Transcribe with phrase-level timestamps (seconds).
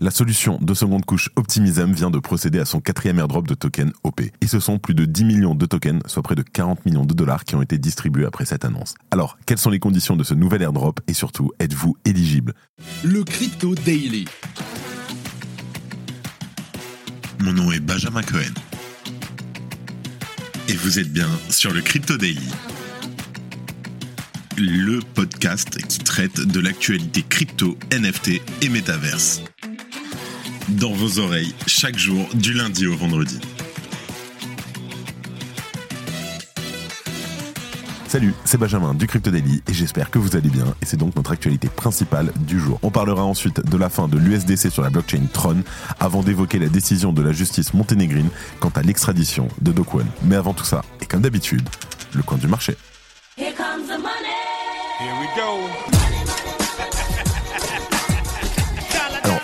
[0.00, 3.92] La solution de seconde couche Optimism vient de procéder à son quatrième airdrop de tokens
[4.02, 4.22] OP.
[4.40, 7.14] Et ce sont plus de 10 millions de tokens, soit près de 40 millions de
[7.14, 8.94] dollars qui ont été distribués après cette annonce.
[9.10, 12.54] Alors, quelles sont les conditions de ce nouvel airdrop et surtout, êtes-vous éligible?
[13.04, 14.24] Le Crypto Daily.
[17.40, 18.54] Mon nom est Benjamin Cohen.
[20.68, 22.48] Et vous êtes bien sur le Crypto Daily.
[24.56, 29.42] Le podcast qui traite de l'actualité crypto, NFT et métaverse
[30.68, 33.38] dans vos oreilles chaque jour du lundi au vendredi.
[38.08, 41.16] Salut, c'est Benjamin du Crypto Daily et j'espère que vous allez bien et c'est donc
[41.16, 42.78] notre actualité principale du jour.
[42.82, 45.64] On parlera ensuite de la fin de l'USDC sur la blockchain Tron
[45.98, 48.28] avant d'évoquer la décision de la justice monténégrine
[48.60, 49.84] quant à l'extradition de Do
[50.22, 51.68] Mais avant tout ça, et comme d'habitude,
[52.14, 52.76] le coin du marché.
[53.36, 54.30] Here comes the money.
[55.00, 56.03] Here we go.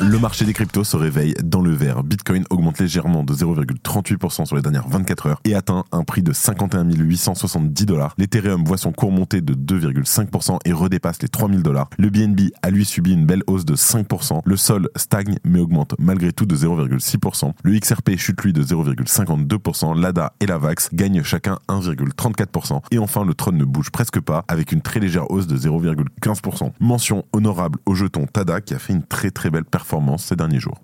[0.00, 2.04] Le marché des cryptos se réveille dans le vert.
[2.04, 6.32] Bitcoin augmente légèrement de 0,38% sur les dernières 24 heures et atteint un prix de
[6.32, 8.14] 51 870 dollars.
[8.16, 11.90] L'Ethereum voit son cours monter de 2,5% et redépasse les 3000 dollars.
[11.98, 14.42] Le BNB a lui subi une belle hausse de 5%.
[14.44, 17.52] Le Sol stagne mais augmente malgré tout de 0,6%.
[17.64, 20.00] Le XRP chute lui de 0,52%.
[20.00, 22.82] L'ADA et la VAX gagnent chacun 1,34%.
[22.92, 26.70] Et enfin, le Tron ne bouge presque pas avec une très légère hausse de 0,15%.
[26.78, 29.87] Mention honorable au jeton Tada qui a fait une très très belle performance
[30.18, 30.78] ces derniers jours.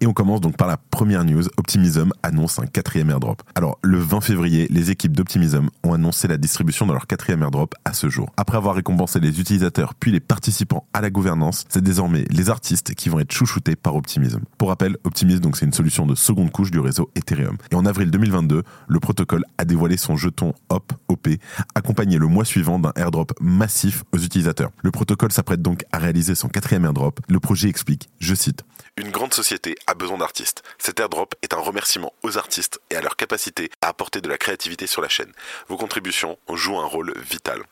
[0.00, 1.42] Et on commence donc par la première news.
[1.56, 3.42] Optimism annonce un quatrième airdrop.
[3.54, 7.74] Alors, le 20 février, les équipes d'Optimism ont annoncé la distribution de leur quatrième airdrop
[7.84, 8.30] à ce jour.
[8.36, 12.94] Après avoir récompensé les utilisateurs puis les participants à la gouvernance, c'est désormais les artistes
[12.94, 14.40] qui vont être chouchoutés par Optimism.
[14.56, 17.56] Pour rappel, Optimism, donc, c'est une solution de seconde couche du réseau Ethereum.
[17.70, 21.28] Et en avril 2022, le protocole a dévoilé son jeton HOP, OP,
[21.74, 24.70] accompagné le mois suivant d'un airdrop massif aux utilisateurs.
[24.82, 27.20] Le protocole s'apprête donc à réaliser son quatrième airdrop.
[27.28, 28.64] Le projet explique, je cite,
[28.98, 30.64] Une grande société a besoin d'artistes.
[30.76, 34.38] Cet airdrop est un remerciement aux artistes et à leur capacité à apporter de la
[34.38, 35.30] créativité sur la chaîne.
[35.68, 37.62] Vos contributions jouent un rôle vital.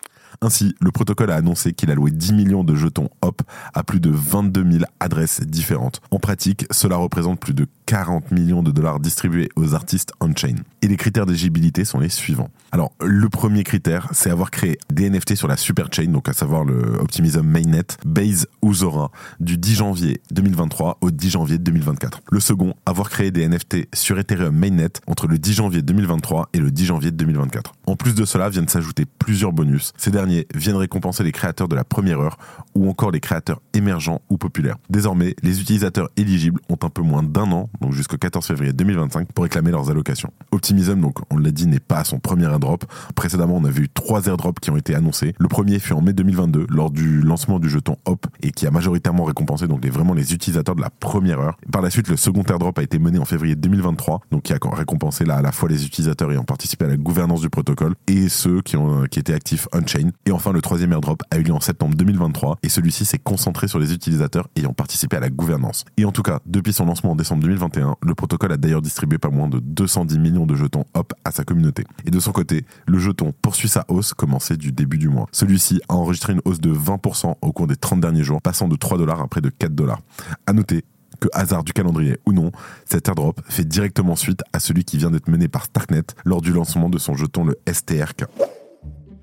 [0.41, 3.43] Ainsi, le protocole a annoncé qu'il a loué 10 millions de jetons HOP
[3.75, 6.01] à plus de 22 000 adresses différentes.
[6.13, 10.57] En pratique, cela représente plus de 40 millions de dollars distribués aux artistes on-chain.
[10.83, 12.51] Et les critères d'éligibilité sont les suivants.
[12.73, 16.65] Alors, le premier critère, c'est avoir créé des NFT sur la superchain, donc à savoir
[16.65, 19.11] le Optimism Mainnet, Base ou Zora,
[19.41, 22.21] du 10 janvier 2023 au 10 janvier 2024.
[22.31, 26.59] Le second, avoir créé des NFT sur Ethereum Mainnet entre le 10 janvier 2023 et
[26.59, 27.73] le 10 janvier 2024.
[27.87, 29.93] En plus de cela, viennent s'ajouter plusieurs bonus.
[29.97, 32.39] Ces derniers viennent récompenser les créateurs de la première heure
[32.75, 34.77] ou encore les créateurs émergents ou populaires.
[34.91, 39.33] Désormais, les utilisateurs éligibles ont un peu moins d'un an, donc jusqu'au 14 février 2025,
[39.33, 40.33] pour réclamer leurs allocations.
[40.53, 42.85] Optimism, donc on l'a dit, n'est pas à son premier airdrop.
[43.15, 45.35] Précédemment, on avait eu trois airdrops qui ont été annoncés.
[45.39, 48.71] Le premier fut en mai 2022, lors du lancement du jeton Hop, et qui a
[48.71, 51.57] majoritairement récompensé donc les, vraiment les utilisateurs de la première heure.
[51.73, 54.59] Par la suite, le second airdrop a été mené en février 2023, donc qui a
[54.73, 58.29] récompensé là à la fois les utilisateurs ayant participé à la gouvernance du protocole et
[58.29, 60.11] ceux qui, ont, qui étaient actifs on-chain.
[60.27, 63.69] Et enfin, le troisième airdrop a eu lieu en septembre 2023, et celui-ci s'est concentré
[63.69, 65.85] sur les utilisateurs ayant participé à la gouvernance.
[65.97, 69.19] Et en tout cas, depuis son lancement en décembre 2021, le protocole a d'ailleurs distribué
[69.19, 71.85] pas moins de 210 millions de jetons Hop à sa communauté.
[72.05, 75.27] Et de son côté, le jeton poursuit sa hausse commencée du début du mois.
[75.33, 78.77] Celui-ci a enregistré une hausse de 20% au cours des 30 derniers jours, passant de
[78.77, 80.01] 3 dollars à près de 4 dollars.
[80.47, 80.85] À noter
[81.21, 82.53] que hasard du calendrier ou non,
[82.85, 86.53] cet airdrop fait directement suite à celui qui vient d'être mené par Starknet lors du
[86.53, 88.25] lancement de son jeton le STRK.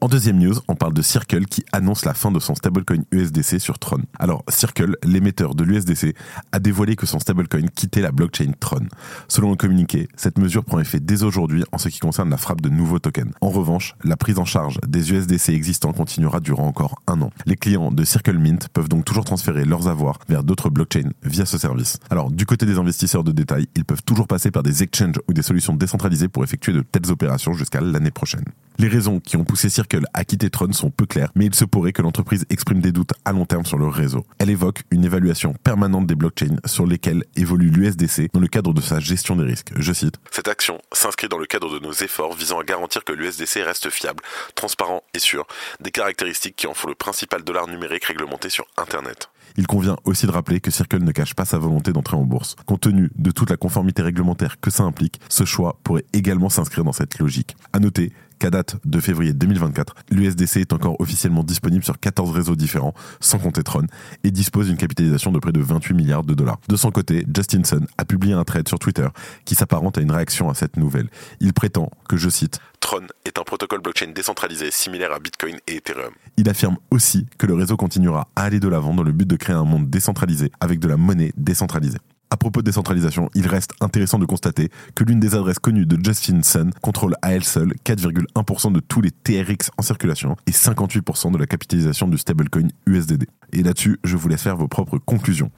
[0.00, 3.58] En deuxième news, on parle de Circle qui annonce la fin de son stablecoin USDC
[3.58, 3.98] sur Tron.
[4.20, 6.14] Alors, Circle, l'émetteur de l'USDC,
[6.52, 8.86] a dévoilé que son stablecoin quittait la blockchain Tron.
[9.26, 12.60] Selon le communiqué, cette mesure prend effet dès aujourd'hui en ce qui concerne la frappe
[12.60, 13.32] de nouveaux tokens.
[13.40, 17.30] En revanche, la prise en charge des USDC existants continuera durant encore un an.
[17.46, 21.44] Les clients de Circle Mint peuvent donc toujours transférer leurs avoirs vers d'autres blockchains via
[21.44, 21.98] ce service.
[22.10, 25.32] Alors, du côté des investisseurs de détail, ils peuvent toujours passer par des exchanges ou
[25.32, 28.44] des solutions décentralisées pour effectuer de telles opérations jusqu'à l'année prochaine.
[28.78, 31.54] Les raisons qui ont poussé Circle Circle a quitté Tron sont peu clairs, mais il
[31.54, 34.26] se pourrait que l'entreprise exprime des doutes à long terme sur le réseau.
[34.38, 38.80] Elle évoque une évaluation permanente des blockchains sur lesquelles évolue l'USDC dans le cadre de
[38.80, 39.72] sa gestion des risques.
[39.76, 43.12] Je cite Cette action s'inscrit dans le cadre de nos efforts visant à garantir que
[43.12, 44.22] l'USDC reste fiable,
[44.54, 45.46] transparent et sûr,
[45.80, 49.30] des caractéristiques qui en font le principal dollar numérique réglementé sur Internet.
[49.58, 52.54] Il convient aussi de rappeler que Circle ne cache pas sa volonté d'entrer en bourse.
[52.64, 56.84] Compte tenu de toute la conformité réglementaire que ça implique, ce choix pourrait également s'inscrire
[56.84, 57.56] dans cette logique.
[57.72, 62.54] À noter qu'à date de février 2024, l'USDC est encore officiellement disponible sur 14 réseaux
[62.54, 63.86] différents, sans compter Tron,
[64.22, 66.60] et dispose d'une capitalisation de près de 28 milliards de dollars.
[66.68, 69.08] De son côté, Justin Sun a publié un thread sur Twitter
[69.44, 71.08] qui s'apparente à une réaction à cette nouvelle.
[71.40, 75.76] Il prétend que, je cite, Tron est un protocole blockchain décentralisé similaire à Bitcoin et
[75.76, 76.14] Ethereum.
[76.38, 79.36] Il affirme aussi que le réseau continuera à aller de l'avant dans le but de
[79.36, 81.98] créer un monde décentralisé avec de la monnaie décentralisée.
[82.30, 86.02] À propos de décentralisation, il reste intéressant de constater que l'une des adresses connues de
[86.02, 91.30] Justin Sun contrôle à elle seule 4,1% de tous les TRX en circulation et 58%
[91.30, 93.26] de la capitalisation du stablecoin USDD.
[93.52, 95.50] Et là-dessus, je vous laisse faire vos propres conclusions.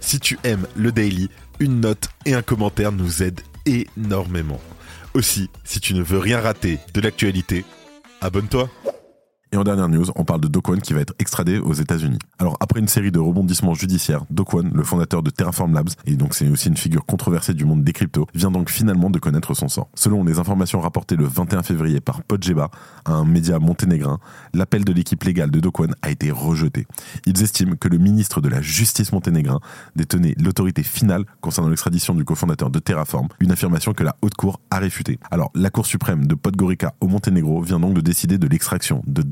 [0.00, 1.30] Si tu aimes le daily,
[1.60, 4.60] une note et un commentaire nous aident énormément.
[5.14, 7.64] Aussi, si tu ne veux rien rater de l'actualité,
[8.20, 8.68] abonne-toi.
[9.54, 12.18] Et en dernière news, on parle de Dokwon qui va être extradé aux États-Unis.
[12.40, 16.34] Alors après une série de rebondissements judiciaires, Dokwon, le fondateur de Terraform Labs, et donc
[16.34, 19.68] c'est aussi une figure controversée du monde des cryptos, vient donc finalement de connaître son
[19.68, 19.86] sort.
[19.94, 22.68] Selon les informations rapportées le 21 février par Podjeba,
[23.06, 24.18] un média monténégrin,
[24.54, 26.88] l'appel de l'équipe légale de Dokwon a été rejeté.
[27.24, 29.60] Ils estiment que le ministre de la Justice monténégrin
[29.94, 34.58] détenait l'autorité finale concernant l'extradition du cofondateur de Terraform, une affirmation que la haute cour
[34.72, 35.20] a réfutée.
[35.30, 39.22] Alors la Cour suprême de Podgorica au Monténégro vient donc de décider de l'extraction de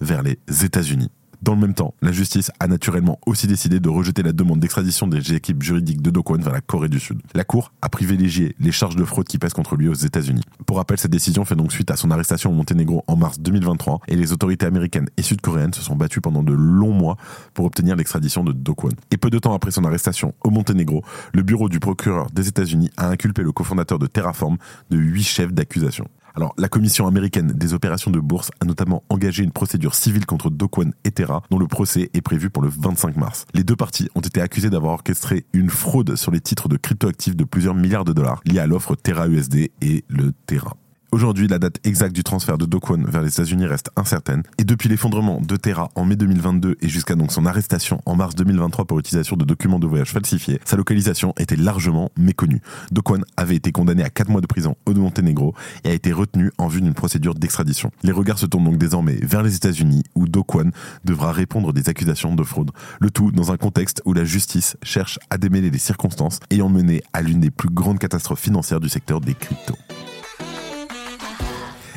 [0.00, 1.10] Vers les États-Unis.
[1.42, 5.08] Dans le même temps, la justice a naturellement aussi décidé de rejeter la demande d'extradition
[5.08, 7.20] des équipes juridiques de Do vers la Corée du Sud.
[7.34, 10.44] La Cour a privilégié les charges de fraude qui pèsent contre lui aux États-Unis.
[10.66, 14.02] Pour rappel, cette décision fait donc suite à son arrestation au Monténégro en mars 2023
[14.06, 17.16] et les autorités américaines et sud-coréennes se sont battues pendant de longs mois
[17.54, 18.76] pour obtenir l'extradition de Do
[19.10, 21.02] Et peu de temps après son arrestation au Monténégro,
[21.34, 24.58] le bureau du procureur des États-Unis a inculpé le cofondateur de Terraform
[24.90, 26.06] de huit chefs d'accusation.
[26.34, 30.50] Alors, la Commission américaine des opérations de bourse a notamment engagé une procédure civile contre
[30.50, 33.46] Dokwon et Terra, dont le procès est prévu pour le 25 mars.
[33.54, 37.36] Les deux parties ont été accusées d'avoir orchestré une fraude sur les titres de cryptoactifs
[37.36, 40.76] de plusieurs milliards de dollars liés à l'offre Terra USD et le Terra.
[41.14, 44.44] Aujourd'hui, la date exacte du transfert de Dokwon vers les États-Unis reste incertaine.
[44.56, 48.34] Et depuis l'effondrement de Terra en mai 2022 et jusqu'à donc son arrestation en mars
[48.34, 52.62] 2023 pour utilisation de documents de voyage falsifiés, sa localisation était largement méconnue.
[52.92, 55.54] Dokwon avait été condamné à 4 mois de prison au Monténégro
[55.84, 57.90] et a été retenu en vue d'une procédure d'extradition.
[58.02, 60.70] Les regards se tournent donc désormais vers les États-Unis où Dokwon
[61.04, 62.70] devra répondre des accusations de fraude.
[63.00, 67.02] Le tout dans un contexte où la justice cherche à démêler les circonstances ayant mené
[67.12, 69.76] à l'une des plus grandes catastrophes financières du secteur des cryptos.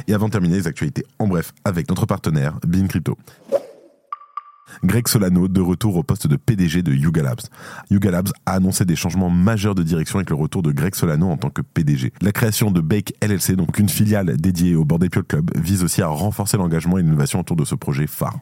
[0.08, 3.18] Et avant de terminer les actualités en bref avec notre partenaire Bean Crypto.
[4.84, 7.42] Greg Solano de retour au poste de PDG de Yuga Labs.
[7.90, 11.30] Yuga Labs a annoncé des changements majeurs de direction avec le retour de Greg Solano
[11.30, 12.12] en tant que PDG.
[12.22, 16.08] La création de Bake LLC, donc une filiale dédiée au Border Club, vise aussi à
[16.08, 18.40] renforcer l'engagement et l'innovation autour de ce projet phare.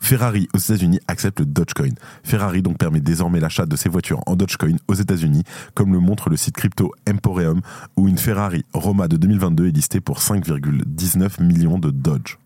[0.00, 1.94] Ferrari aux États-Unis accepte le Dogecoin.
[2.24, 5.44] Ferrari donc permet désormais l'achat de ses voitures en Dogecoin aux États-Unis,
[5.74, 7.60] comme le montre le site crypto Emporium,
[7.96, 12.38] où une Ferrari Roma de 2022 est listée pour 5,19 millions de Doge.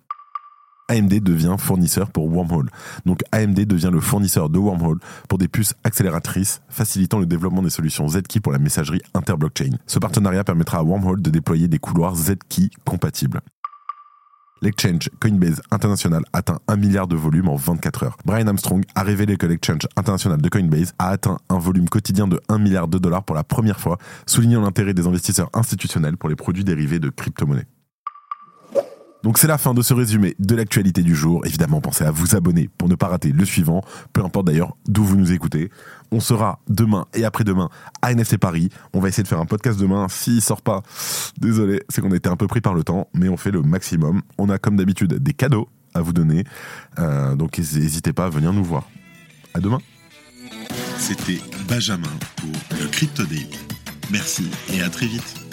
[0.88, 2.68] AMD devient fournisseur pour Wormhole.
[3.06, 7.70] Donc AMD devient le fournisseur de Wormhole pour des puces accélératrices, facilitant le développement des
[7.70, 9.78] solutions Z-Key pour la messagerie interblockchain.
[9.86, 13.40] Ce partenariat permettra à Wormhole de déployer des couloirs Z-Key compatibles.
[14.64, 18.16] L'exchange Coinbase International atteint 1 milliard de volume en 24 heures.
[18.24, 22.40] Brian Armstrong a révélé que l'exchange international de Coinbase a atteint un volume quotidien de
[22.48, 26.34] 1 milliard de dollars pour la première fois, soulignant l'intérêt des investisseurs institutionnels pour les
[26.34, 27.66] produits dérivés de crypto-monnaies.
[29.24, 31.46] Donc c'est la fin de ce résumé de l'actualité du jour.
[31.46, 35.02] Évidemment, pensez à vous abonner pour ne pas rater le suivant, peu importe d'ailleurs d'où
[35.02, 35.70] vous nous écoutez.
[36.12, 37.70] On sera demain et après-demain
[38.02, 38.68] à NFC Paris.
[38.92, 40.08] On va essayer de faire un podcast demain.
[40.10, 40.82] S'il sort pas,
[41.38, 44.20] désolé, c'est qu'on été un peu pris par le temps, mais on fait le maximum.
[44.36, 46.44] On a comme d'habitude des cadeaux à vous donner,
[46.98, 48.90] euh, donc n'hésitez pas à venir nous voir.
[49.54, 49.78] À demain.
[50.98, 53.22] C'était Benjamin pour le Crypto.
[54.10, 55.43] Merci et à très vite.